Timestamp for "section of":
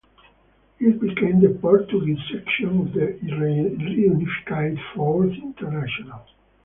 2.33-2.93